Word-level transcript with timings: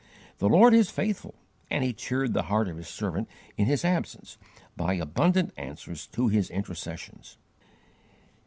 The 0.39 0.49
Lord 0.49 0.73
is 0.73 0.89
faithful, 0.89 1.35
and 1.69 1.83
He 1.83 1.93
cheered 1.93 2.33
the 2.33 2.41
heart 2.49 2.67
of 2.67 2.77
His 2.77 2.87
servant 2.87 3.29
in 3.55 3.67
his 3.67 3.85
absence 3.85 4.39
by 4.75 4.95
abundant 4.95 5.53
answers 5.57 6.07
to 6.07 6.27
his 6.27 6.49
intercessions. 6.49 7.37